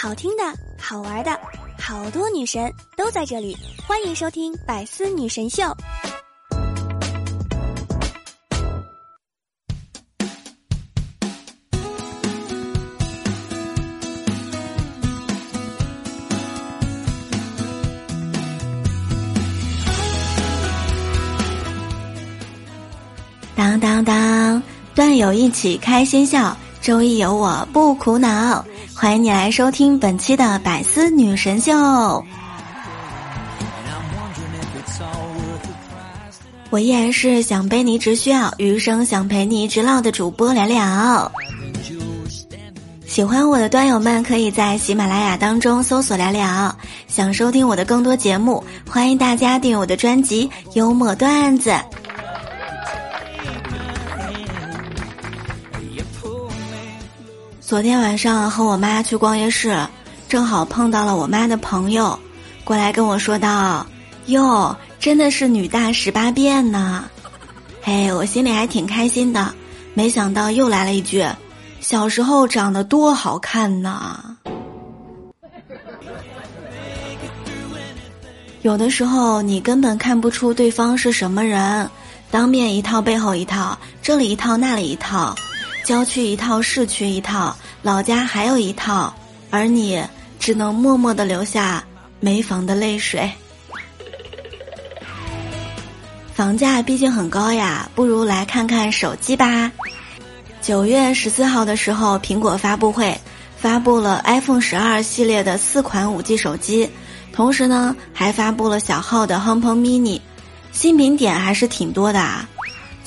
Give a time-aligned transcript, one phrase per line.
[0.00, 0.44] 好听的、
[0.80, 1.36] 好玩的，
[1.76, 5.64] 好多女神都在这里，欢迎收听《百思女神秀》。
[23.56, 24.62] 当当当，
[24.94, 28.64] 段友一起开心笑，周一有我不苦恼。
[29.00, 31.72] 欢迎你来收听本期的百思女神秀。
[36.68, 41.30] 我依然是想背你只需要，余生想陪你一直唠的主播聊聊。
[43.06, 46.76] 喜欢我的端友们可以在喜马拉雅当中搜索聊聊。
[47.06, 51.70] 想收听我的更多节目，欢迎大家订阅我的专辑《幽默段子》。
[57.68, 59.78] 昨天晚上和我妈去逛夜市，
[60.26, 62.18] 正好碰到了我妈的朋友，
[62.64, 63.86] 过来跟我说道
[64.24, 67.04] ：“哟，真的是女大十八变呢。”
[67.84, 69.54] 嘿，我心里还挺开心的，
[69.92, 71.22] 没想到又来了一句
[71.78, 74.18] ：“小时候长得多好看呢。”
[78.62, 81.86] 有的时候你根本看不出对方是什么人，
[82.30, 85.34] 当面一套背后一套，这里一套那里一套。
[85.84, 89.14] 郊区一套，市区一套，老家还有一套，
[89.50, 90.02] 而你
[90.38, 91.82] 只能默默的流下
[92.20, 93.30] 没房的泪水。
[96.34, 99.72] 房价毕竟很高呀，不如来看看手机吧。
[100.60, 103.18] 九月十四号的时候，苹果发布会
[103.56, 106.90] 发布了 iPhone 十二系列的四款五 G 手机，
[107.32, 110.20] 同时呢还发布了小号的 HomePod Mini，
[110.70, 112.48] 新品点还是挺多的啊。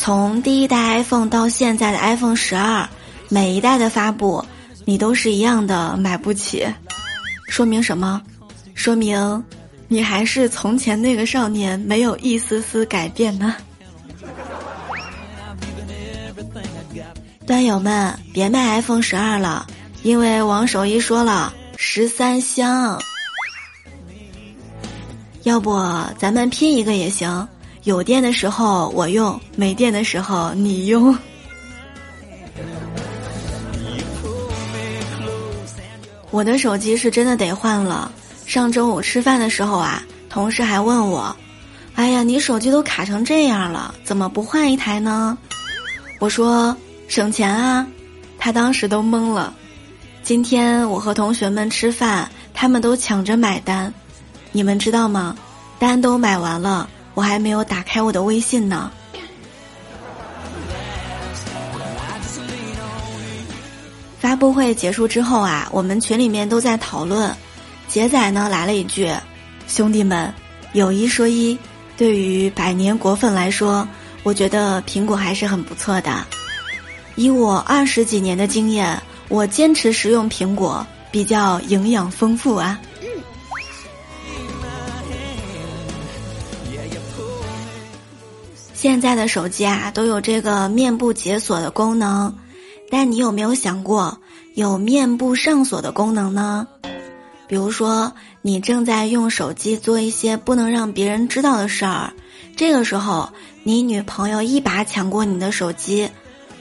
[0.03, 2.89] 从第一代 iPhone 到现在的 iPhone 十二，
[3.29, 4.43] 每一代的发布，
[4.83, 6.65] 你都是一样的买不起，
[7.47, 8.19] 说明什么？
[8.73, 9.43] 说明
[9.87, 13.55] 你还是从前那个少年，没有一丝丝改变呢。
[17.45, 19.67] 端友们，别卖 iPhone 十二了，
[20.01, 22.99] 因为王守一说了十三香，
[25.43, 25.79] 要不
[26.17, 27.47] 咱们拼一个也行。
[27.83, 31.17] 有电的时候我用，没电的时候你用。
[36.29, 38.11] 我的手机是真的得换了。
[38.45, 41.35] 上周五吃饭的时候啊，同事还问我
[41.95, 45.35] ：“哎呀，你手机都卡成这样了，怎么不换一台呢？”
[46.19, 46.77] 我说
[47.09, 47.87] ：“省钱啊。”
[48.37, 49.53] 他当时都懵了。
[50.21, 53.91] 今天我和同学们吃饭，他们都抢着买单，
[54.51, 55.35] 你们知道吗？
[55.79, 56.87] 单都买完了。
[57.13, 58.91] 我还没有打开我的微信呢。
[64.19, 67.35] 发布会结束之后啊，我们群里面都在讨论。
[67.87, 69.11] 杰仔呢来了一句
[69.67, 70.31] ：“兄弟们，
[70.73, 71.57] 有一说一，
[71.97, 73.85] 对于百年果粉来说，
[74.23, 76.25] 我觉得苹果还是很不错的。
[77.15, 82.79] 以我二十几年的经验，我坚持食用苹果，比较营养丰富啊。”
[88.81, 92.33] 现在的手机啊都有这个面部解锁的功能，
[92.89, 94.17] 但你有没有想过
[94.55, 96.65] 有面部上锁的功能呢？
[97.47, 98.11] 比如说
[98.41, 102.13] 你正在用手机做一些不能让别人知道的事儿，
[102.55, 103.29] 这个时候
[103.61, 106.09] 你女朋友一把抢过你的手机，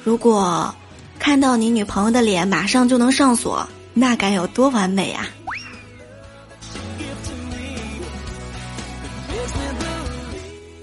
[0.04, 0.74] 如果
[1.18, 5.26] 看到你女朋友的脸马上就能上锁，那该有多完美呀！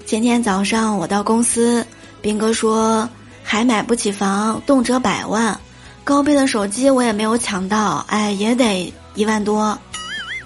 [0.08, 1.86] 今天早上我到公司，
[2.22, 3.06] 斌哥说
[3.42, 5.60] 还买不起房，动辄百万，
[6.02, 9.78] 高配的手机我也没有抢到，哎，也得一万多。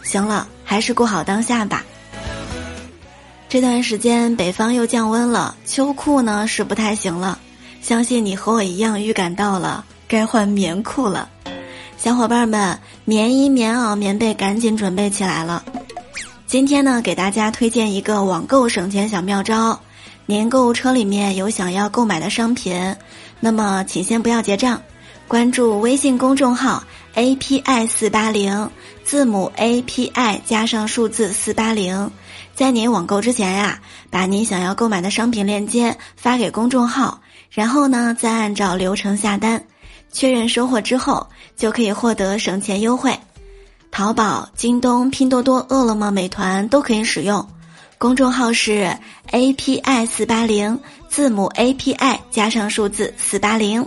[0.02, 1.84] 行了，还是过好当下吧。
[3.48, 7.38] 这段时间北方又降温了，秋裤呢是不太行了，
[7.80, 11.28] 相信你和我一样预感到了，该换棉裤了。
[11.96, 15.62] 小伙伴们，棉衣、棉袄、棉被赶紧准备起来了。
[16.52, 19.80] 今天呢，给大家推荐一个网购省钱小妙招。
[20.26, 22.94] 您购物车里面有想要购买的商品，
[23.40, 24.82] 那么请先不要结账，
[25.26, 26.84] 关注微信公众号
[27.14, 28.70] API 四八零，
[29.02, 32.10] 字母 API 加上数字四八零，
[32.54, 39.64] 在您网购之前呀，把您想要购买的商品链接发给公众号，然后呢，再按照流程下单，
[40.12, 41.26] 确认收货之后，
[41.56, 43.18] 就可以获得省钱优惠。
[43.92, 47.46] 淘宝、京东、拼多多、饿了么、美团都可以使用，
[47.98, 48.90] 公众号是
[49.30, 50.80] API 四八零，
[51.10, 53.86] 字母 API 加上数字四八零。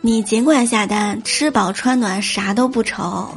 [0.00, 3.28] 你尽管下单，吃饱穿暖啥都不愁。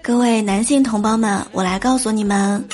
[0.00, 2.64] 各位男性同胞们，我来告诉你们，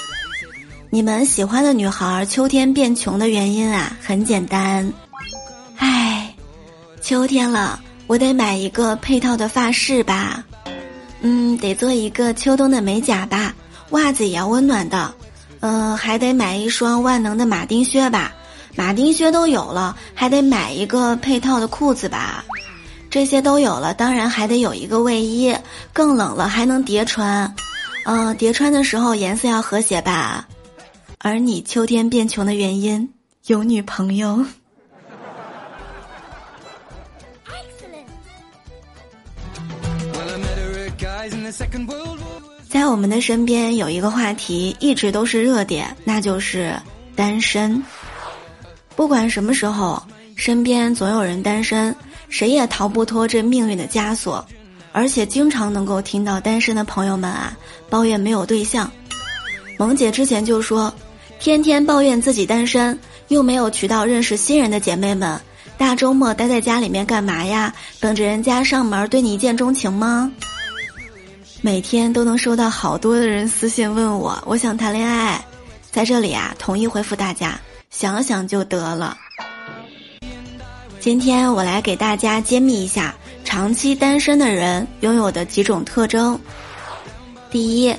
[0.90, 4.92] 你们喜欢的女孩秋天变穷的原因啊，很简单。
[7.06, 10.44] 秋天了，我得买一个配套的发饰吧。
[11.20, 13.54] 嗯，得做一个秋冬的美甲吧。
[13.90, 15.14] 袜子也要温暖的。
[15.60, 18.34] 嗯，还得买一双万能的马丁靴吧。
[18.74, 22.44] 马丁靴都有了，还得买一个配套的裤子吧。
[23.08, 25.56] 这些都有了，当然还得有一个卫衣，
[25.92, 27.54] 更冷了还能叠穿，
[28.04, 30.48] 嗯，叠穿的时候颜色要和谐吧。
[31.18, 33.08] 而你秋天变穷的原因，
[33.46, 34.44] 有女朋友。
[42.68, 46.74] 在我们的身边有一个话题一直都是热点，那就是
[47.14, 47.82] 单身。
[48.94, 50.02] 不管什么时候，
[50.34, 51.94] 身边总有人单身。
[52.28, 54.44] 谁也逃不脱这命运的枷锁，
[54.90, 57.56] 而且经常能够听到单身的朋友们啊
[57.88, 58.90] 抱怨没有对象。
[59.78, 60.92] 萌姐之前就说，
[61.38, 62.98] 天天抱怨自己单身
[63.28, 65.40] 又没有渠道认识新人的姐妹们，
[65.78, 67.72] 大周末待在家里面干嘛呀？
[68.00, 70.30] 等着人家上门对你一见钟情吗？
[71.66, 75.44] 每天都能收到好多的人私信问我，我想谈恋爱，
[75.90, 77.58] 在这里啊统一回复大家，
[77.90, 79.18] 想想就得了。
[81.00, 83.12] 今天我来给大家揭秘一下
[83.44, 86.38] 长期单身的人拥有的几种特征。
[87.50, 87.92] 第一，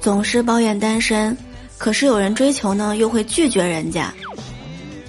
[0.00, 1.36] 总是抱怨单身，
[1.76, 4.14] 可是有人追求呢，又会拒绝人家。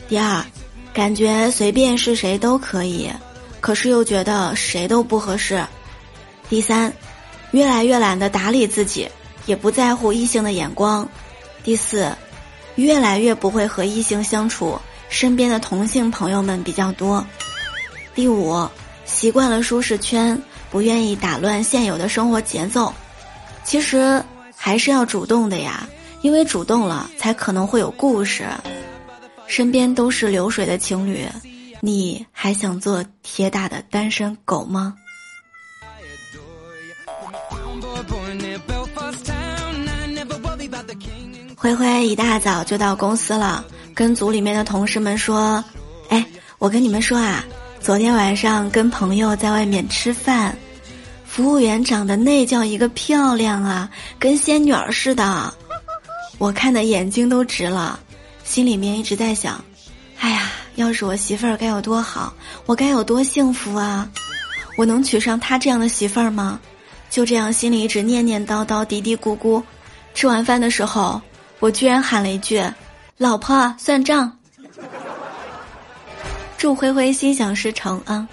[0.08, 0.44] 第二，
[0.92, 3.08] 感觉随便是谁都可以，
[3.60, 5.64] 可是又觉得谁都不合适。
[6.50, 6.92] 第三，
[7.52, 9.10] 越来越懒得打理自己，
[9.46, 11.08] 也不在乎异性的眼光。
[11.64, 12.12] 第四，
[12.76, 14.80] 越来越不会和异性相处。
[15.10, 17.26] 身边的同性朋友们比较多。
[18.14, 18.70] 第五，
[19.06, 22.94] 习惯了舒适圈，不愿意打乱现有的生活节奏。
[23.64, 24.24] 其实
[24.56, 25.90] 还是要主动的呀，
[26.22, 28.46] 因为主动了才可能会有故事。
[29.48, 31.28] 身边都是流水的情侣，
[31.82, 34.94] 你还想做铁打的单身狗吗？
[41.62, 43.66] 灰灰一大早就到公司了。
[43.94, 45.62] 跟组里面的同事们说
[46.08, 46.26] ：“哎，
[46.58, 47.44] 我跟你们说啊，
[47.82, 50.58] 昨天晚上跟朋友在外面吃饭，
[51.26, 55.54] 服务员长得那叫一个漂亮啊，跟仙女儿似的，
[56.38, 58.00] 我看的眼睛都直了，
[58.46, 59.62] 心里面一直在想，
[60.20, 62.34] 哎呀，要是我媳妇儿该有多好，
[62.68, 64.10] 我该有多幸福啊！
[64.78, 66.58] 我能娶上她这样的媳妇儿吗？
[67.10, 69.62] 就这样，心里一直念念叨叨、嘀嘀咕咕。
[70.16, 71.22] 吃完饭的时候，
[71.60, 72.64] 我居然喊了一句。”
[73.18, 74.32] 老婆算账，
[76.58, 78.26] 祝灰灰心想事成啊！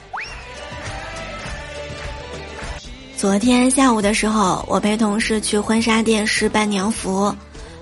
[3.17, 7.35] 昨天下午的时候，我陪同事去婚纱店试伴娘服，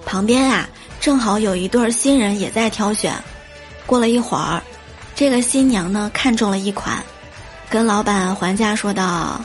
[0.06, 0.66] 旁边啊
[0.98, 3.12] 正好有一对新人也在挑选。
[3.84, 4.62] 过了一会儿，
[5.14, 7.04] 这个新娘呢看中了一款，
[7.68, 9.44] 跟老板还价说道：“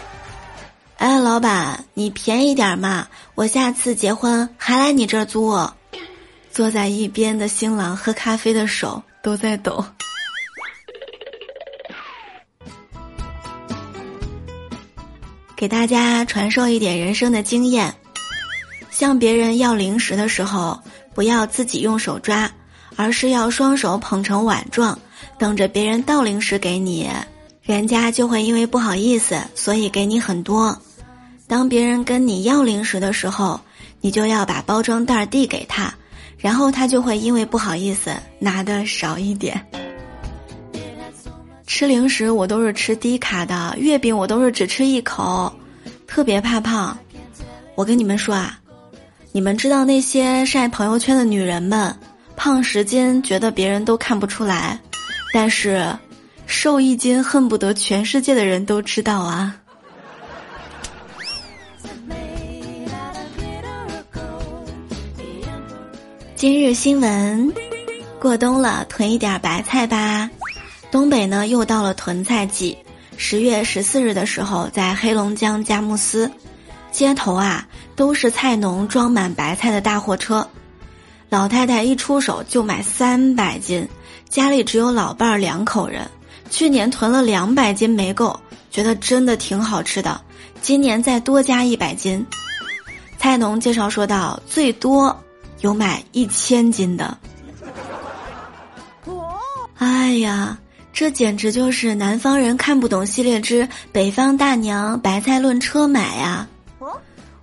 [0.95, 3.05] 哎，老板，你便宜点嘛，
[3.35, 5.59] 我下次结婚还来你这儿租。”
[6.59, 9.81] 坐在一边的新郎喝咖啡的手都在抖。
[15.55, 17.95] 给大家传授一点人生的经验：
[18.91, 20.77] 向别人要零食的时候，
[21.13, 22.51] 不要自己用手抓，
[22.97, 24.99] 而是要双手捧成碗状，
[25.37, 27.09] 等着别人倒零食给你，
[27.61, 30.77] 人家就会因为不好意思，所以给你很多。
[31.47, 33.61] 当别人跟你要零食的时候，
[34.01, 35.93] 你就要把包装袋递给他。
[36.39, 39.63] 然后他就会因为不好意思拿的少一点。
[41.67, 45.53] 吃零食我都是吃低卡的，月饼我都是只吃一口，
[46.07, 46.97] 特别怕胖。
[47.75, 48.59] 我跟你们说啊，
[49.31, 51.95] 你们知道那些晒朋友圈的女人们，
[52.35, 54.79] 胖十斤觉得别人都看不出来，
[55.33, 55.85] 但是
[56.47, 59.55] 瘦一斤恨不得全世界的人都知道啊。
[66.39, 67.53] 今日新闻：
[68.17, 70.29] 过冬了，囤一点白菜吧。
[70.89, 72.77] 东北呢，又到了囤菜季。
[73.17, 76.31] 十月十四日的时候，在黑龙江佳木斯，
[76.93, 80.47] 街头啊都是菜农装满白菜的大货车。
[81.27, 83.85] 老太太一出手就买三百斤，
[84.29, 86.09] 家里只有老伴儿两口人，
[86.49, 88.39] 去年囤了两百斤没够，
[88.71, 90.21] 觉得真的挺好吃的，
[90.61, 92.25] 今年再多加一百斤。
[93.17, 95.13] 菜农介绍说道：“最多。”
[95.61, 97.17] 有买一千斤的，
[99.77, 100.57] 哎呀，
[100.93, 106.47] 这简直就是南方人看不懂系列之北方大娘白菜论车买呀！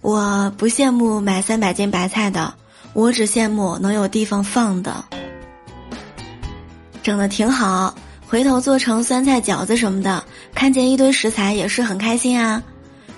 [0.00, 2.54] 我不羡慕买三百斤白菜的，
[2.92, 5.04] 我只羡慕能有地方放的。
[7.02, 7.94] 整的挺好，
[8.26, 12.62] 回头做成酸菜饺子什么的，看见一堆食材也是很开心啊。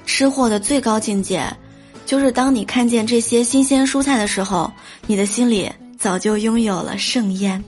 [0.07, 1.45] 吃货的最高境界，
[2.09, 4.73] 就是当你看见这些新鲜蔬菜的时候，
[5.07, 7.63] 你的心里早就拥有了盛宴。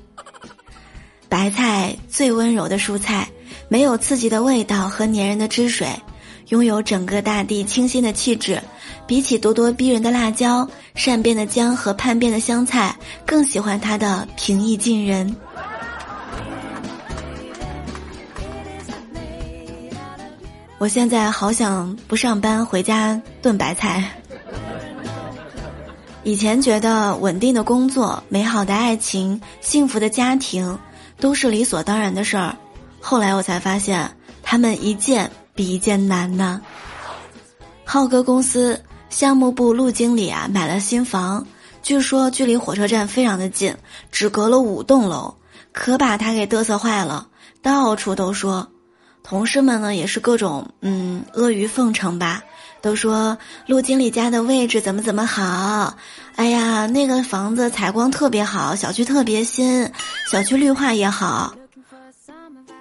[1.29, 3.29] 白菜最温柔的蔬菜，
[3.69, 5.87] 没有刺激的味道和粘人的汁水，
[6.49, 8.59] 拥有整个大地清新的气质。
[9.07, 15.37] 比起咄咄逼人的辣椒、善变的姜和叛变的香菜，更喜欢它的平易近人。
[20.79, 24.11] 我现在好想不上班，回家炖白菜。
[26.23, 30.79] 以前觉得稳定的工作、美好的爱情、幸福的家庭。
[31.21, 32.57] 都是理所当然的事儿，
[32.99, 34.11] 后来我才发现，
[34.43, 36.63] 他们一件比一件难呢。
[37.85, 41.47] 浩哥公司项目部陆经理啊，买了新房，
[41.83, 43.77] 据说距离火车站非常的近，
[44.11, 45.35] 只隔了五栋楼，
[45.73, 47.29] 可把他给嘚瑟坏了，
[47.61, 48.67] 到处都说。
[49.23, 52.43] 同事们呢，也是各种嗯阿谀奉承吧。
[52.83, 53.37] 都说
[53.67, 55.95] 陆经理家的位置怎么怎么好，
[56.37, 59.87] 哎呀，那个房子采光特别好，小区特别新，
[60.31, 61.55] 小区绿化也好。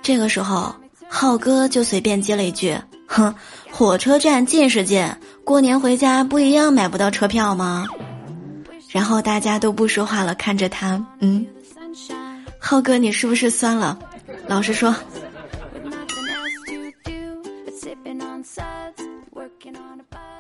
[0.02, 0.74] 这个时候，
[1.10, 3.36] 浩哥就随便接了一句：“哼，
[3.72, 5.06] 火车站近是近，
[5.44, 7.86] 过年回家不一样买不到车票吗？”
[8.90, 11.46] 然后大家都不说话了，看着他，嗯，
[12.58, 14.00] 浩哥，你是不是酸了？
[14.48, 14.96] 老实说。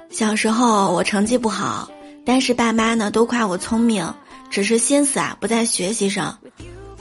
[0.10, 1.90] 小时候我成绩不好，
[2.26, 4.14] 但是爸妈呢都夸我聪明，
[4.50, 6.38] 只是心思啊不在学习上。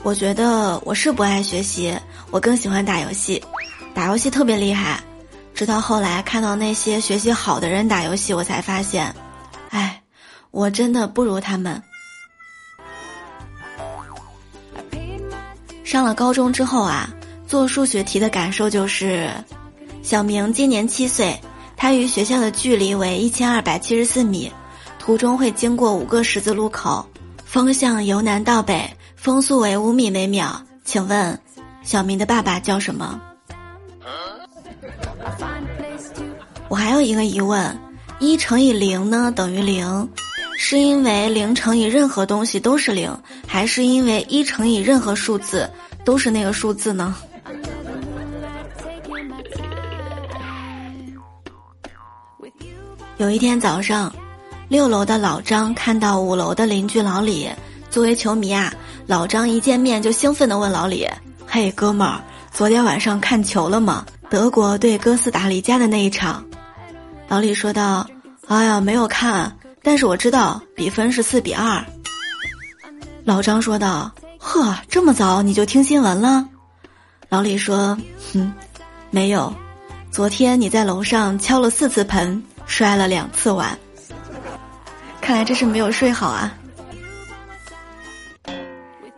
[0.03, 1.93] 我觉得我是不爱学习，
[2.31, 3.43] 我更喜欢打游戏，
[3.93, 5.03] 打游戏特别厉害。
[5.53, 9.13] 直到后来看到那些学习好的人打游戏，我才发现，
[9.71, 10.01] 哎，
[10.51, 11.81] 我真的不如他们。
[15.83, 17.09] 上了高中之后啊，
[17.45, 19.29] 做数学题的感受就是，
[20.01, 21.37] 小明今年七岁。
[21.81, 24.51] 他与学校的距离为一千二百七十四米，
[24.99, 27.07] 途中会经过五个十字路口，
[27.45, 30.61] 风向由南到北，风速为五米每秒。
[30.83, 31.39] 请问，
[31.81, 33.21] 小明的爸爸叫什么？
[36.67, 37.79] 我还有一个疑问：
[38.19, 40.09] 一乘以零呢等于零，
[40.57, 43.17] 是因为零乘以任何东西都是零，
[43.47, 45.69] 还是因为一乘以任何数字
[46.03, 47.15] 都是那个数字呢？
[53.19, 54.09] 有一天早上，
[54.69, 57.49] 六楼的老张看到五楼的邻居老李。
[57.89, 58.73] 作为球迷啊，
[59.05, 61.05] 老张一见面就兴奋地问老李
[61.45, 62.23] ：“嘿，哥们儿，
[62.53, 64.05] 昨天晚上看球了吗？
[64.29, 66.45] 德国对哥斯达黎加的那一场？”
[67.27, 68.07] 老李说道
[68.47, 71.83] ：“哎呀，没有看，但是我知道比分是四比二。”
[73.25, 74.09] 老张说道
[74.39, 76.47] ：“呵，这么早你就听新闻了？”
[77.27, 77.97] 老李说
[78.31, 78.53] ：“哼，
[79.11, 79.53] 没有，
[80.09, 83.77] 昨天你在楼上敲了四次盆。”摔了两次碗，
[85.19, 86.53] 看来这是没有睡好啊。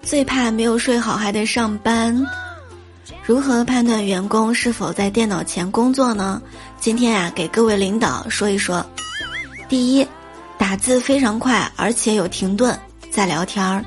[0.02, 2.26] 最怕没有睡好还得上班，
[3.24, 6.42] 如何判断员工是否在电脑前工作呢？
[6.80, 8.84] 今天啊，给各位领导说一说。
[9.70, 10.08] 第一，
[10.58, 12.78] 打字非常快，而且有停顿，
[13.12, 13.86] 在聊天儿。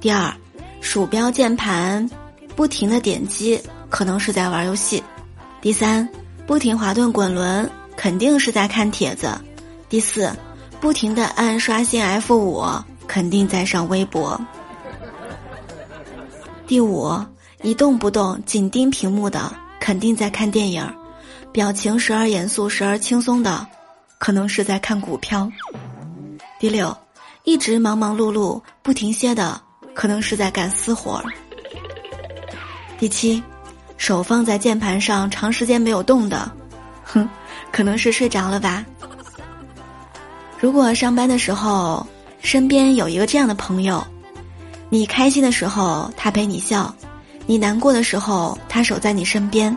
[0.00, 0.32] 第二，
[0.80, 2.08] 鼠标键盘
[2.56, 5.02] 不停的点击，可能是在玩游戏。
[5.60, 6.08] 第三，
[6.46, 7.68] 不停滑动滚轮。
[7.98, 9.36] 肯定是在看帖子。
[9.88, 10.32] 第四，
[10.80, 12.64] 不停的按刷新 F 五，
[13.08, 14.40] 肯定在上微博。
[16.64, 17.12] 第五，
[17.62, 20.88] 一动不动紧盯屏幕的，肯定在看电影。
[21.50, 23.66] 表情时而严肃，时而轻松的，
[24.18, 25.50] 可能是在看股票。
[26.60, 26.96] 第六，
[27.42, 29.60] 一直忙忙碌碌不停歇的，
[29.92, 31.20] 可能是在干私活。
[32.96, 33.42] 第七，
[33.96, 36.48] 手放在键盘上长时间没有动的，
[37.70, 38.84] 可能是睡着了吧。
[40.58, 42.04] 如果上班的时候
[42.40, 44.04] 身边有一个这样的朋友，
[44.90, 46.94] 你开心的时候他陪你笑，
[47.46, 49.76] 你难过的时候他守在你身边。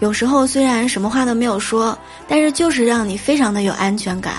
[0.00, 4.34] 有时候虽然什么话都没有说，但是就是让你非常的有安全感，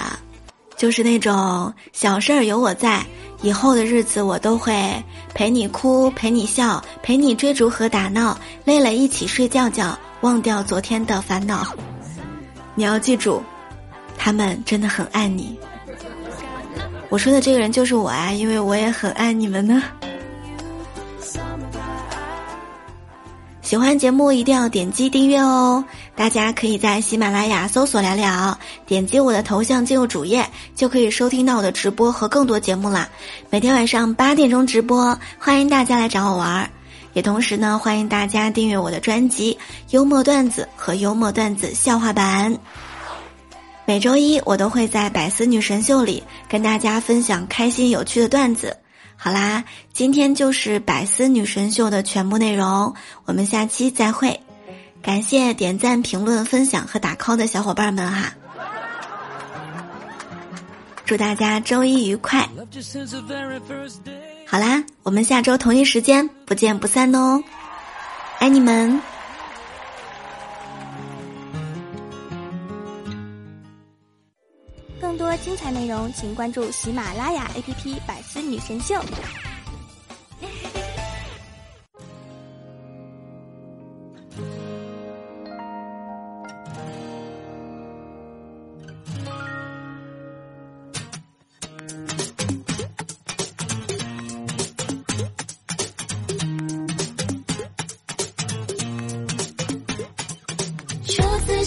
[0.75, 3.01] 就是那种小事儿有我在，
[3.41, 5.01] 以后的日子我都会
[5.33, 11.65] 陪你哭，陪你笑，陪你追逐和打闹，累了一起睡觉觉，忘掉昨天的烦恼。
[12.75, 13.41] 你要记住，
[14.17, 15.57] 他们真的很爱你。
[17.09, 19.83] 我说的这个人就是我啊，因为我也很爱你们呢。
[23.61, 25.83] 喜欢节目一定要点击订阅哦！
[26.15, 33.07] 大家可以在喜马拉雅搜索“聊聊”，点击我的头像进入主页，就可以收听到我的直播和更多节目啦。
[33.49, 36.69] 每天晚上八点钟直播，欢迎大家来找我玩儿。
[37.13, 39.53] 也同时呢，欢迎大家订阅我的专辑
[39.91, 42.53] 《幽默段子》和《幽默段子笑话版》。
[43.85, 48.77] 每周一我都会在百思女神秀里跟大家分享开心有趣的段子。
[49.15, 54.39] 好啦，今天就是百思女神秀的全部内容，我们下期再会。
[55.01, 58.33] 感谢点赞、评论、分享和打 call 的小伙伴们哈！
[61.05, 62.47] 祝大家周一愉快。
[64.53, 67.43] 好啦，我们下周同一时间不见不散哦，
[68.37, 69.01] 爱你们。
[75.01, 78.93] 更多精彩内容，请关注喜马拉雅 APP《百思女神秀》。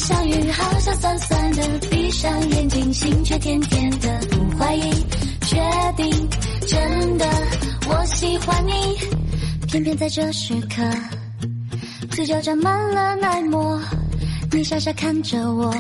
[0.07, 4.89] 相遇好像酸酸的，闭上眼睛心却甜甜的，不怀疑，
[5.41, 5.61] 确
[5.97, 6.29] 定，
[6.65, 7.27] 真的，
[7.89, 8.73] 我喜欢你。
[9.67, 10.81] 偏偏在这时刻，
[12.13, 13.81] 嘴角沾满了奶沫，
[14.53, 15.75] 你傻傻看着我，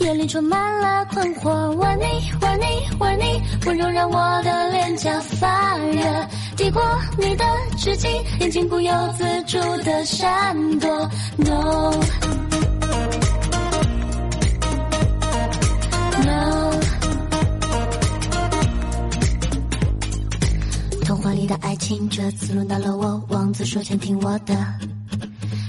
[0.00, 1.74] 眼里充满了困惑。
[1.76, 2.04] 玩你，
[2.42, 2.64] 玩你，
[2.98, 6.02] 玩你，温柔让我的脸颊发热，
[6.54, 6.82] 抵过
[7.16, 7.46] 你的
[7.78, 11.10] 指尖，眼睛不由自主的闪躲。
[11.38, 12.45] No。
[21.46, 24.54] 的爱情这次轮到了我，王子说先听我的，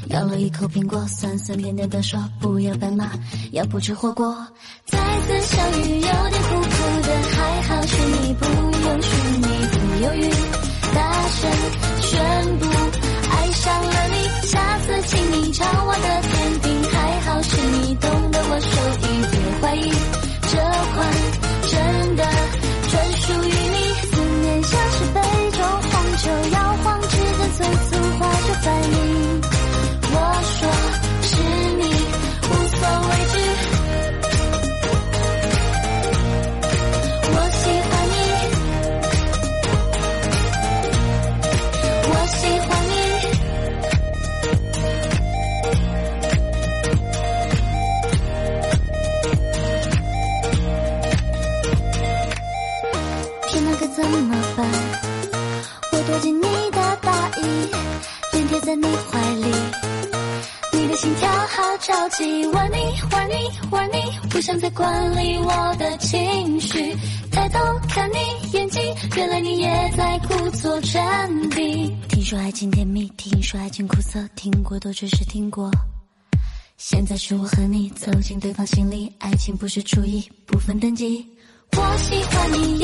[0.09, 3.11] 咬了一口苹果，酸酸甜甜的说不要白马，
[3.51, 4.35] 要不吃火锅。
[4.85, 6.67] 再次相遇有点苦苦
[7.03, 10.31] 的，还好是你，不用是你，不犹豫，
[10.95, 11.46] 大声
[61.87, 62.75] 着急，玩你
[63.13, 63.33] 玩你
[63.71, 66.93] 玩你，不想再管理我的情绪。
[67.31, 68.17] 抬头看你
[68.51, 68.83] 眼睛，
[69.15, 71.97] 原来你也在故作镇定。
[72.09, 75.71] 听说爱情甜蜜，听说爱情苦涩，听过都只是听过。
[76.75, 81.25] 现在是我和你走进对方心里，爱情不是初一，不分等级。
[81.71, 82.76] 我喜欢你，